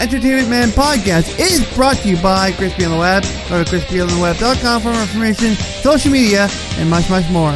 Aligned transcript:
Entertainment 0.00 0.48
Man 0.48 0.68
podcast 0.68 1.38
is 1.38 1.62
brought 1.74 1.96
to 1.98 2.08
you 2.08 2.16
by 2.22 2.52
Crispy 2.52 2.86
on 2.86 2.90
the 2.90 2.98
Web. 2.98 3.22
Go 3.50 3.62
to 3.62 3.70
crispyontheweb.com 3.70 4.80
for 4.80 4.92
more 4.92 5.02
information, 5.02 5.54
social 5.54 6.10
media, 6.10 6.48
and 6.78 6.88
much, 6.88 7.10
much 7.10 7.28
more. 7.28 7.52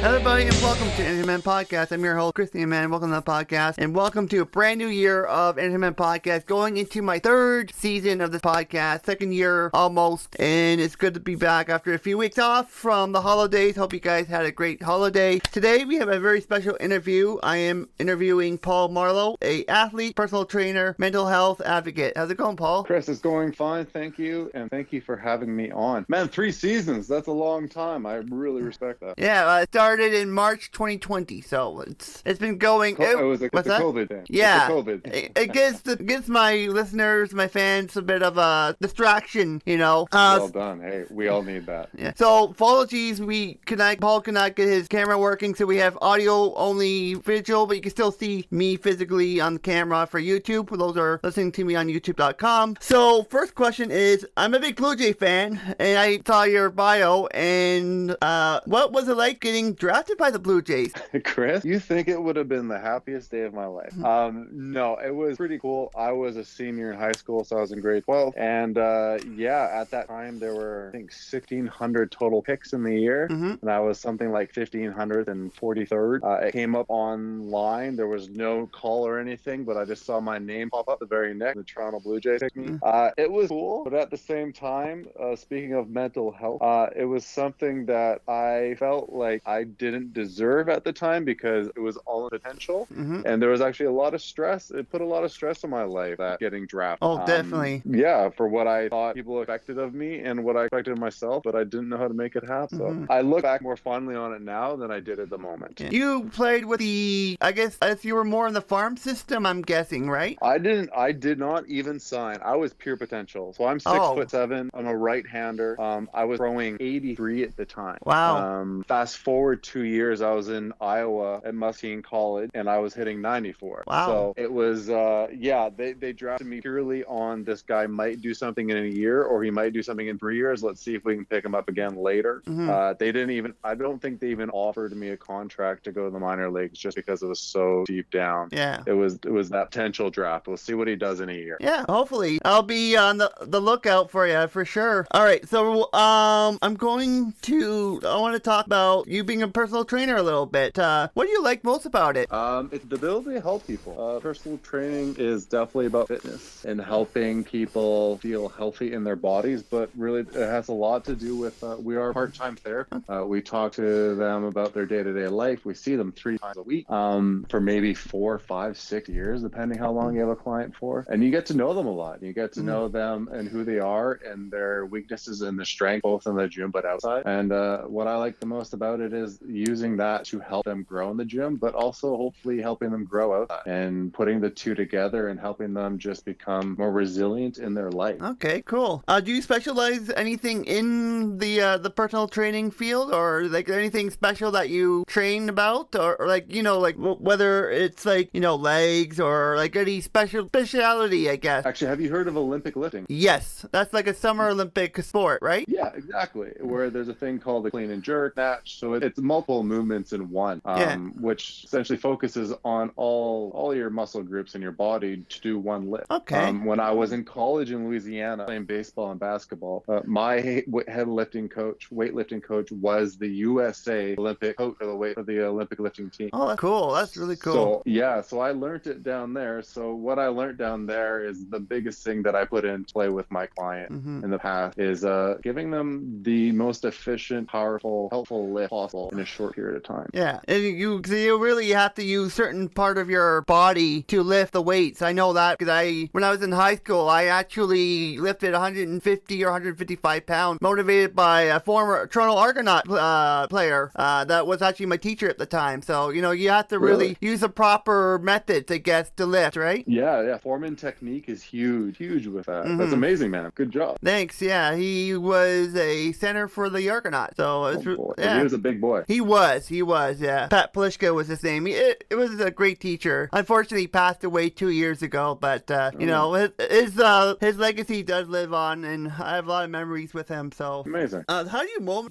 Hello, 0.00 0.14
everybody, 0.14 0.44
and 0.44 0.54
welcome 0.62 0.88
to 0.92 1.06
Entertainment 1.06 1.44
Podcast. 1.44 1.92
I'm 1.92 2.02
your 2.02 2.16
host, 2.16 2.34
Christian 2.34 2.66
Man. 2.70 2.90
Welcome 2.90 3.10
to 3.10 3.16
the 3.16 3.22
podcast, 3.22 3.74
and 3.76 3.94
welcome 3.94 4.26
to 4.28 4.38
a 4.38 4.46
brand 4.46 4.78
new 4.78 4.86
year 4.86 5.26
of 5.26 5.58
Entertainment 5.58 5.98
Podcast. 5.98 6.46
Going 6.46 6.78
into 6.78 7.02
my 7.02 7.18
third 7.18 7.74
season 7.74 8.22
of 8.22 8.32
this 8.32 8.40
podcast, 8.40 9.04
second 9.04 9.32
year 9.32 9.70
almost, 9.74 10.40
and 10.40 10.80
it's 10.80 10.96
good 10.96 11.12
to 11.12 11.20
be 11.20 11.34
back 11.34 11.68
after 11.68 11.92
a 11.92 11.98
few 11.98 12.16
weeks 12.16 12.38
off 12.38 12.70
from 12.70 13.12
the 13.12 13.20
holidays. 13.20 13.76
Hope 13.76 13.92
you 13.92 14.00
guys 14.00 14.26
had 14.26 14.46
a 14.46 14.50
great 14.50 14.82
holiday. 14.82 15.38
Today, 15.52 15.84
we 15.84 15.96
have 15.96 16.08
a 16.08 16.18
very 16.18 16.40
special 16.40 16.78
interview. 16.80 17.36
I 17.42 17.58
am 17.58 17.86
interviewing 17.98 18.56
Paul 18.56 18.88
Marlowe, 18.88 19.36
a 19.42 19.66
athlete, 19.66 20.16
personal 20.16 20.46
trainer, 20.46 20.96
mental 20.96 21.26
health 21.26 21.60
advocate. 21.60 22.14
How's 22.16 22.30
it 22.30 22.38
going, 22.38 22.56
Paul? 22.56 22.84
Chris, 22.84 23.06
it's 23.10 23.20
going 23.20 23.52
fine. 23.52 23.84
Thank 23.84 24.18
you, 24.18 24.50
and 24.54 24.70
thank 24.70 24.94
you 24.94 25.02
for 25.02 25.18
having 25.18 25.54
me 25.54 25.70
on. 25.70 26.06
Man, 26.08 26.28
three 26.28 26.52
seasons—that's 26.52 27.26
a 27.26 27.32
long 27.32 27.68
time. 27.68 28.06
I 28.06 28.14
really 28.14 28.62
respect 28.62 29.00
that. 29.00 29.16
Yeah, 29.18 29.44
uh, 29.44 29.66
started 29.90 30.14
in 30.14 30.30
March 30.30 30.70
2020, 30.70 31.40
so 31.40 31.80
it's 31.80 32.22
it's 32.24 32.38
been 32.38 32.58
going. 32.58 32.94
Co- 32.94 33.02
it 33.02 33.24
was 33.24 33.42
a, 33.42 33.48
what's 33.48 33.66
that? 33.66 33.82
COVID 33.82 34.08
thing. 34.08 34.24
Yeah, 34.28 34.68
COVID. 34.68 35.04
It, 35.04 35.32
it 35.36 35.52
gives 35.52 35.80
the, 35.80 35.96
gives 35.96 36.28
my 36.28 36.54
listeners, 36.70 37.34
my 37.34 37.48
fans, 37.48 37.96
a 37.96 38.02
bit 38.02 38.22
of 38.22 38.38
a 38.38 38.76
distraction, 38.80 39.60
you 39.66 39.76
know. 39.76 40.06
Uh, 40.12 40.36
well 40.38 40.48
done. 40.48 40.80
Hey, 40.80 41.06
we 41.10 41.26
all 41.26 41.42
need 41.42 41.66
that. 41.66 41.88
yeah. 41.98 42.12
So 42.14 42.44
apologies, 42.44 43.20
we 43.20 43.54
cannot. 43.66 43.98
Paul 43.98 44.20
cannot 44.20 44.54
get 44.54 44.68
his 44.68 44.86
camera 44.86 45.18
working, 45.18 45.56
so 45.56 45.66
we 45.66 45.78
have 45.78 45.98
audio 46.00 46.54
only 46.54 47.14
visual, 47.14 47.66
but 47.66 47.74
you 47.74 47.82
can 47.82 47.90
still 47.90 48.12
see 48.12 48.46
me 48.52 48.76
physically 48.76 49.40
on 49.40 49.54
the 49.54 49.60
camera 49.60 50.06
for 50.06 50.20
YouTube. 50.20 50.68
For 50.68 50.76
those 50.76 50.94
who 50.94 51.00
are 51.00 51.20
listening 51.24 51.50
to 51.52 51.64
me 51.64 51.74
on 51.74 51.88
YouTube.com. 51.88 52.76
So 52.78 53.24
first 53.24 53.56
question 53.56 53.90
is, 53.90 54.24
I'm 54.36 54.54
a 54.54 54.60
big 54.60 54.76
Blue 54.76 54.94
Jay 54.94 55.14
fan, 55.14 55.60
and 55.80 55.98
I 55.98 56.20
saw 56.24 56.44
your 56.44 56.70
bio, 56.70 57.26
and 57.34 58.16
uh, 58.22 58.60
what 58.66 58.92
was 58.92 59.08
it 59.08 59.16
like 59.16 59.40
getting 59.40 59.74
drafted 59.80 60.18
by 60.18 60.30
the 60.30 60.38
Blue 60.38 60.62
Jays? 60.62 60.92
Chris, 61.24 61.64
you 61.64 61.80
think 61.80 62.06
it 62.06 62.22
would 62.22 62.36
have 62.36 62.48
been 62.48 62.68
the 62.68 62.78
happiest 62.78 63.30
day 63.30 63.42
of 63.42 63.54
my 63.54 63.64
life? 63.64 63.92
Hmm. 63.94 64.04
Um, 64.04 64.48
no, 64.52 64.96
it 64.96 65.10
was 65.10 65.38
pretty 65.38 65.58
cool. 65.58 65.90
I 65.96 66.12
was 66.12 66.36
a 66.36 66.44
senior 66.44 66.92
in 66.92 66.98
high 66.98 67.12
school, 67.12 67.42
so 67.44 67.56
I 67.56 67.60
was 67.62 67.72
in 67.72 67.80
grade 67.80 68.04
12. 68.04 68.34
And 68.36 68.76
uh, 68.78 69.18
yeah, 69.34 69.68
at 69.72 69.90
that 69.90 70.06
time, 70.06 70.38
there 70.38 70.54
were, 70.54 70.90
I 70.90 70.98
think, 70.98 71.10
1,600 71.10 72.12
total 72.12 72.42
picks 72.42 72.74
in 72.74 72.84
the 72.84 72.94
year. 72.94 73.26
hmm 73.28 73.54
And 73.62 73.70
I 73.70 73.80
was 73.80 73.98
something 73.98 74.30
like 74.30 74.52
1,543rd. 74.52 76.22
Uh, 76.22 76.46
it 76.46 76.52
came 76.52 76.76
up 76.76 76.86
online. 76.88 77.96
There 77.96 78.06
was 78.06 78.28
no 78.28 78.66
call 78.66 79.06
or 79.06 79.18
anything, 79.18 79.64
but 79.64 79.78
I 79.78 79.86
just 79.86 80.04
saw 80.04 80.20
my 80.20 80.38
name 80.38 80.68
pop 80.70 80.88
up 80.88 81.00
the 81.00 81.06
very 81.06 81.34
next. 81.34 81.56
The 81.56 81.64
Toronto 81.64 82.00
Blue 82.00 82.20
Jays 82.20 82.40
picked 82.40 82.56
me. 82.56 82.78
Uh, 82.82 83.10
it 83.16 83.30
was 83.30 83.48
cool, 83.48 83.84
but 83.84 83.94
at 83.94 84.10
the 84.10 84.18
same 84.18 84.52
time, 84.52 85.08
uh, 85.18 85.36
speaking 85.36 85.72
of 85.72 85.88
mental 85.88 86.30
health, 86.30 86.60
uh, 86.60 86.88
it 86.94 87.06
was 87.06 87.24
something 87.24 87.86
that 87.86 88.20
I 88.28 88.76
felt 88.78 89.10
like 89.10 89.42
I 89.46 89.69
didn't 89.78 90.12
deserve 90.12 90.68
at 90.68 90.84
the 90.84 90.92
time 90.92 91.24
because 91.24 91.68
it 91.68 91.80
was 91.80 91.96
all 92.06 92.28
potential. 92.30 92.86
hmm 92.92 93.22
And 93.24 93.40
there 93.42 93.50
was 93.50 93.60
actually 93.60 93.86
a 93.86 93.92
lot 93.92 94.14
of 94.14 94.22
stress. 94.22 94.70
It 94.70 94.88
put 94.90 95.00
a 95.00 95.04
lot 95.06 95.24
of 95.24 95.32
stress 95.32 95.62
on 95.64 95.70
my 95.70 95.84
life 95.84 96.18
that 96.18 96.38
getting 96.40 96.66
drafted. 96.66 97.06
Oh, 97.06 97.18
Um, 97.18 97.26
definitely. 97.26 97.82
yeah, 97.84 98.30
for 98.30 98.48
what 98.48 98.66
I 98.66 98.88
thought 98.88 99.14
people 99.14 99.40
expected 99.40 99.78
of 99.78 99.94
me 99.94 100.20
and 100.20 100.44
what 100.44 100.56
I 100.56 100.64
expected 100.64 100.92
of 100.92 100.98
myself, 100.98 101.42
but 101.44 101.54
I 101.54 101.64
didn't 101.64 101.88
know 101.88 101.96
how 101.98 102.08
to 102.08 102.14
make 102.14 102.36
it 102.36 102.44
happen. 102.46 102.78
Mhm. 102.78 103.06
So 103.08 103.12
I 103.12 103.20
look 103.22 103.42
back 103.42 103.62
more 103.62 103.76
fondly 103.76 104.14
on 104.14 104.32
it 104.32 104.42
now 104.42 104.76
than 104.76 104.90
I 104.90 105.00
did 105.00 105.18
at 105.18 105.30
the 105.30 105.38
moment. 105.38 105.80
You 105.80 106.30
played 106.32 106.64
with 106.66 106.80
the, 106.80 107.36
I 107.40 107.52
guess, 107.52 107.76
if 107.82 108.04
you 108.04 108.14
were 108.14 108.24
more 108.24 108.46
in 108.46 108.54
the 108.54 108.60
farm 108.60 108.96
system, 108.96 109.46
I'm 109.46 109.62
guessing, 109.62 110.08
right? 110.10 110.38
I 110.42 110.58
didn't. 110.58 110.90
I 110.96 111.12
did 111.12 111.38
not 111.38 111.66
even 111.68 111.98
sign. 112.00 112.38
I 112.44 112.56
was 112.56 112.72
pure 112.74 112.96
potential. 112.96 113.52
So 113.52 113.64
I'm 113.66 113.80
six 113.80 113.94
Oh. 114.00 114.14
foot 114.14 114.30
seven. 114.30 114.70
I'm 114.74 114.86
a 114.86 114.96
right-hander. 114.96 115.80
Um, 115.80 116.08
I 116.14 116.24
was 116.24 116.38
throwing 116.38 116.76
83 116.80 117.42
at 117.44 117.56
the 117.56 117.64
time. 117.64 117.98
Wow. 118.04 118.60
Um, 118.60 118.84
fast 118.88 119.18
forward 119.18 119.59
two 119.62 119.82
years, 119.82 120.20
I 120.20 120.32
was 120.32 120.48
in 120.48 120.72
Iowa 120.80 121.40
at 121.44 121.54
Muscatine 121.54 122.02
College, 122.02 122.50
and 122.54 122.68
I 122.68 122.78
was 122.78 122.94
hitting 122.94 123.20
94. 123.20 123.84
Wow. 123.86 124.06
So 124.06 124.34
it 124.36 124.50
was. 124.50 124.90
Uh, 124.90 125.28
yeah, 125.32 125.68
they 125.74 125.92
they 125.92 126.12
drafted 126.12 126.46
me 126.46 126.60
purely 126.60 127.04
on 127.04 127.44
this 127.44 127.62
guy 127.62 127.86
might 127.86 128.20
do 128.20 128.34
something 128.34 128.70
in 128.70 128.76
a 128.76 128.86
year, 128.86 129.22
or 129.22 129.42
he 129.42 129.50
might 129.50 129.72
do 129.72 129.82
something 129.82 130.08
in 130.08 130.18
three 130.18 130.36
years. 130.36 130.62
Let's 130.62 130.80
see 130.80 130.94
if 130.94 131.04
we 131.04 131.14
can 131.14 131.24
pick 131.24 131.44
him 131.44 131.54
up 131.54 131.68
again 131.68 131.96
later. 131.96 132.42
Mhm. 132.46 132.68
Uh, 132.68 132.94
they 132.98 133.12
didn't 133.12 133.30
even. 133.30 133.54
I 133.64 133.74
don't 133.74 134.00
think 134.00 134.20
they 134.20 134.28
even 134.28 134.50
offered 134.50 134.96
me 134.96 135.10
a 135.10 135.16
contract 135.16 135.84
to 135.84 135.92
go 135.92 136.04
to 136.06 136.10
the 136.10 136.18
minor 136.18 136.50
leagues 136.50 136.78
just 136.78 136.96
because 136.96 137.22
it 137.22 137.26
was 137.26 137.40
so 137.40 137.84
deep 137.86 138.10
down. 138.10 138.48
Yeah. 138.52 138.82
It 138.86 138.92
was 138.92 139.14
it 139.24 139.30
was 139.30 139.50
that 139.50 139.70
potential 139.70 140.10
draft. 140.10 140.48
We'll 140.48 140.56
see 140.56 140.74
what 140.74 140.88
he 140.88 140.96
does 140.96 141.20
in 141.20 141.28
a 141.28 141.34
year. 141.34 141.56
Yeah, 141.60 141.84
hopefully. 141.88 142.38
I'll 142.44 142.62
be 142.62 142.96
on 142.96 143.18
the, 143.18 143.30
the 143.42 143.60
lookout 143.60 144.10
for 144.10 144.26
you 144.26 144.46
for 144.48 144.64
sure. 144.64 145.06
All 145.12 145.24
right, 145.24 145.46
so 145.48 145.92
um 145.92 146.58
I'm 146.62 146.74
going 146.74 147.34
to 147.42 148.00
I 148.06 148.16
want 148.16 148.34
to 148.34 148.40
talk 148.40 148.66
about 148.66 149.08
you 149.08 149.24
being 149.24 149.42
a 149.42 149.48
personal 149.52 149.84
trainer 149.84 150.16
a 150.16 150.22
little 150.22 150.46
bit. 150.46 150.78
Uh 150.78 151.08
what 151.14 151.26
do 151.26 151.30
you 151.32 151.42
like 151.42 151.64
most 151.64 151.86
about 151.86 152.16
it? 152.16 152.32
Um, 152.32 152.70
it's 152.72 152.84
the 152.84 152.96
ability 152.96 153.34
to 153.34 153.40
help 153.40 153.66
people. 153.66 153.96
Uh, 154.00 154.20
personal 154.20 154.58
training 154.58 155.16
is 155.18 155.44
definitely 155.44 155.86
about 155.86 156.08
fitness 156.08 156.64
and 156.64 156.80
helping 156.80 157.44
people 157.44 158.18
feel 158.18 158.48
healthy 158.48 158.92
in 158.92 159.04
their 159.04 159.16
bodies, 159.16 159.62
but 159.62 159.90
really 159.96 160.20
it 160.20 160.34
has 160.34 160.68
a 160.68 160.72
lot 160.72 161.04
to 161.06 161.14
do 161.14 161.36
with 161.36 161.62
uh, 161.62 161.76
we 161.78 161.96
are 161.96 162.12
part-time 162.12 162.56
therapy. 162.56 162.96
Uh, 163.08 163.24
we 163.26 163.40
talk 163.40 163.72
to 163.72 164.14
them 164.14 164.44
about 164.44 164.74
their 164.74 164.86
day-to-day 164.86 165.28
life. 165.28 165.64
We 165.64 165.74
see 165.74 165.96
them 165.96 166.12
three 166.12 166.38
times 166.38 166.56
a 166.56 166.62
week 166.62 166.88
um, 166.90 167.46
for 167.48 167.60
maybe 167.60 167.94
four, 167.94 168.38
five, 168.38 168.78
six 168.78 169.08
years, 169.08 169.42
depending 169.42 169.78
how 169.78 169.90
long 169.90 170.14
you 170.14 170.20
have 170.20 170.28
a 170.28 170.36
client 170.36 170.74
for, 170.76 171.06
and 171.08 171.24
you 171.24 171.30
get 171.30 171.46
to 171.46 171.54
know 171.54 171.74
them 171.74 171.86
a 171.86 171.92
lot. 171.92 172.22
You 172.22 172.32
get 172.32 172.52
to 172.54 172.62
know 172.62 172.88
them 172.88 173.28
and 173.32 173.48
who 173.48 173.64
they 173.64 173.78
are 173.78 174.20
and 174.24 174.50
their 174.50 174.86
weaknesses 174.86 175.42
and 175.42 175.58
their 175.58 175.66
strength, 175.66 176.02
both 176.02 176.26
in 176.26 176.36
the 176.36 176.48
gym 176.48 176.70
but 176.70 176.84
outside. 176.84 177.24
And 177.26 177.52
uh, 177.52 177.82
what 177.82 178.06
I 178.06 178.16
like 178.16 178.38
the 178.40 178.46
most 178.46 178.74
about 178.74 179.00
it 179.00 179.12
is 179.12 179.39
using 179.46 179.96
that 179.96 180.24
to 180.26 180.38
help 180.38 180.64
them 180.64 180.82
grow 180.82 181.10
in 181.10 181.16
the 181.16 181.24
gym, 181.24 181.56
but 181.56 181.74
also 181.74 182.16
hopefully 182.16 182.60
helping 182.60 182.90
them 182.90 183.04
grow 183.04 183.42
outside 183.42 183.66
and 183.66 184.12
putting 184.12 184.40
the 184.40 184.50
two 184.50 184.74
together 184.74 185.28
and 185.28 185.40
helping 185.40 185.72
them 185.74 185.98
just 185.98 186.24
become 186.24 186.74
more 186.78 186.92
resilient 186.92 187.58
in 187.58 187.74
their 187.74 187.90
life. 187.90 188.20
Okay, 188.22 188.62
cool. 188.62 189.02
Uh 189.08 189.20
do 189.20 189.32
you 189.32 189.42
specialize 189.42 190.10
anything 190.10 190.64
in 190.64 191.38
the 191.38 191.60
uh 191.60 191.78
the 191.78 191.90
personal 191.90 192.28
training 192.28 192.70
field 192.70 193.12
or 193.12 193.44
like 193.44 193.68
anything 193.68 194.10
special 194.10 194.50
that 194.52 194.68
you 194.68 195.04
train 195.06 195.48
about 195.48 195.94
or, 195.94 196.16
or 196.16 196.26
like, 196.26 196.52
you 196.52 196.62
know, 196.62 196.78
like 196.78 196.96
w- 196.96 197.16
whether 197.16 197.70
it's 197.70 198.04
like, 198.04 198.30
you 198.32 198.40
know, 198.40 198.56
legs 198.56 199.18
or 199.20 199.56
like 199.56 199.74
any 199.76 200.00
special 200.00 200.46
speciality, 200.46 201.30
I 201.30 201.36
guess. 201.36 201.64
Actually, 201.66 201.88
have 201.88 202.00
you 202.00 202.10
heard 202.10 202.28
of 202.28 202.36
Olympic 202.36 202.76
lifting? 202.76 203.06
Yes, 203.08 203.64
that's 203.72 203.92
like 203.92 204.06
a 204.06 204.14
summer 204.14 204.48
Olympic 204.48 204.96
sport, 205.02 205.40
right? 205.42 205.64
Yeah, 205.68 205.90
exactly. 205.94 206.50
Where 206.60 206.90
there's 206.90 207.08
a 207.08 207.14
thing 207.14 207.38
called 207.38 207.64
the 207.64 207.70
clean 207.70 207.90
and 207.90 208.02
jerk 208.02 208.36
match, 208.36 208.78
so 208.78 208.94
it- 208.94 209.02
it's 209.02 209.19
multiple 209.20 209.62
movements 209.62 210.12
in 210.12 210.30
one, 210.30 210.60
um, 210.64 210.78
Yeah. 210.80 210.96
which 211.20 211.64
essentially 211.64 211.98
focuses 211.98 212.52
on 212.64 212.90
all 212.96 213.50
all 213.54 213.74
your 213.74 213.90
muscle 213.90 214.22
groups 214.22 214.54
in 214.54 214.62
your 214.62 214.72
body 214.72 215.24
to 215.28 215.40
do 215.40 215.58
one 215.58 215.90
lift. 215.90 216.10
Okay. 216.10 216.48
Um, 216.48 216.64
when 216.64 216.80
I 216.80 216.90
was 216.92 217.12
in 217.12 217.24
college 217.24 217.70
in 217.70 217.86
Louisiana 217.86 218.44
playing 218.46 218.64
baseball 218.64 219.10
and 219.10 219.20
basketball, 219.20 219.84
uh, 219.88 220.00
my 220.04 220.40
he- 220.40 220.64
head 220.88 221.08
lifting 221.08 221.48
coach, 221.48 221.88
weightlifting 221.92 222.42
coach, 222.42 222.70
was 222.72 223.16
the 223.16 223.28
USA 223.28 224.14
Olympic 224.16 224.56
coach 224.56 224.76
for 224.78 224.86
the 224.86 224.94
weight 224.94 225.14
for 225.14 225.22
the 225.22 225.44
Olympic 225.46 225.78
lifting 225.80 226.10
team. 226.10 226.30
Oh, 226.32 226.48
that's 226.48 226.60
cool. 226.60 226.92
That's 226.92 227.16
really 227.16 227.36
cool. 227.36 227.52
So 227.54 227.82
yeah, 227.86 228.20
so 228.20 228.40
I 228.40 228.52
learned 228.52 228.86
it 228.86 229.02
down 229.02 229.34
there. 229.34 229.62
So 229.62 229.94
what 229.94 230.18
I 230.18 230.28
learned 230.28 230.58
down 230.58 230.86
there 230.86 231.24
is 231.24 231.46
the 231.46 231.60
biggest 231.60 232.04
thing 232.04 232.22
that 232.22 232.34
I 232.34 232.44
put 232.44 232.64
into 232.64 232.92
play 232.92 233.08
with 233.08 233.30
my 233.30 233.46
client 233.46 233.92
Mhm. 233.92 234.24
in 234.24 234.30
the 234.30 234.38
past 234.38 234.78
is 234.78 235.04
uh, 235.04 235.38
giving 235.42 235.70
them 235.70 236.20
the 236.22 236.52
most 236.52 236.84
efficient, 236.84 237.48
powerful, 237.48 238.08
helpful 238.10 238.50
lift 238.52 238.70
possible 238.70 239.09
in 239.12 239.18
a 239.20 239.24
short 239.24 239.54
period 239.54 239.76
of 239.76 239.82
time. 239.82 240.08
Yeah, 240.12 240.40
and 240.48 240.62
you 240.62 241.00
you 241.08 241.38
really 241.38 241.68
have 241.70 241.94
to 241.94 242.04
use 242.04 242.34
certain 242.34 242.68
part 242.68 242.98
of 242.98 243.08
your 243.10 243.42
body 243.42 244.02
to 244.04 244.22
lift 244.22 244.52
the 244.52 244.62
weights. 244.62 245.02
I 245.02 245.12
know 245.12 245.32
that 245.34 245.58
because 245.58 245.70
I 245.72 246.08
when 246.12 246.24
I 246.24 246.30
was 246.30 246.42
in 246.42 246.52
high 246.52 246.76
school, 246.76 247.08
I 247.08 247.24
actually 247.24 248.18
lifted 248.18 248.52
150 248.52 249.44
or 249.44 249.50
155 249.50 250.26
pounds, 250.26 250.60
motivated 250.60 251.14
by 251.14 251.42
a 251.42 251.60
former 251.60 252.06
Toronto 252.06 252.36
Argonaut 252.36 252.88
uh, 252.90 253.46
player 253.48 253.90
uh, 253.96 254.24
that 254.24 254.46
was 254.46 254.62
actually 254.62 254.86
my 254.86 254.96
teacher 254.96 255.28
at 255.28 255.38
the 255.38 255.46
time. 255.46 255.82
So 255.82 256.10
you 256.10 256.22
know 256.22 256.30
you 256.30 256.50
have 256.50 256.68
to 256.68 256.78
really, 256.78 256.90
Really? 256.90 257.16
use 257.20 257.40
the 257.40 257.48
proper 257.48 258.18
method 258.22 258.66
to 258.68 258.78
get 258.78 259.16
to 259.16 259.26
lift, 259.26 259.56
right? 259.56 259.84
Yeah, 259.86 260.22
yeah. 260.22 260.38
Form 260.38 260.64
and 260.64 260.76
technique 260.78 261.28
is 261.28 261.42
huge, 261.42 261.96
huge 261.98 262.26
with 262.26 262.46
that. 262.46 262.64
That's 262.64 262.90
Mhm. 262.90 262.92
amazing, 262.92 263.30
man. 263.30 263.50
Good 263.54 263.70
job. 263.70 263.96
Thanks. 264.02 264.40
Yeah, 264.42 264.74
he 264.76 265.16
was 265.16 265.74
a 265.76 266.12
center 266.12 266.48
for 266.48 266.68
the 266.70 266.88
Argonaut. 266.90 267.36
So 267.36 267.50
Oh, 267.60 268.14
yeah. 268.18 268.38
He 268.38 268.42
was 268.42 268.52
a 268.52 268.58
big 268.58 268.80
boy. 268.80 268.99
Boy. 269.00 269.12
He 269.12 269.20
was, 269.20 269.68
he 269.68 269.82
was, 269.82 270.20
yeah. 270.20 270.48
Pat 270.48 270.72
Plishka 270.72 271.14
was 271.14 271.28
his 271.28 271.42
name. 271.42 271.66
He, 271.66 271.72
it, 271.72 272.04
it 272.10 272.14
was 272.16 272.38
a 272.40 272.50
great 272.50 272.80
teacher. 272.80 273.28
Unfortunately, 273.32 273.82
he 273.82 273.86
passed 273.86 274.24
away 274.24 274.50
two 274.50 274.70
years 274.70 275.02
ago, 275.02 275.36
but 275.40 275.70
uh, 275.70 275.92
you 275.98 276.06
know, 276.06 276.34
his 276.34 276.50
his, 276.68 276.98
uh, 276.98 277.34
his 277.40 277.56
legacy 277.56 278.02
does 278.02 278.28
live 278.28 278.52
on, 278.52 278.84
and 278.84 279.08
I 279.08 279.36
have 279.36 279.46
a 279.46 279.50
lot 279.50 279.64
of 279.64 279.70
memories 279.70 280.12
with 280.12 280.28
him. 280.28 280.52
So 280.52 280.82
Amazing. 280.86 281.24
Uh, 281.28 281.46
how 281.46 281.62
do 281.62 281.68
you 281.68 281.80
mo- 281.80 282.08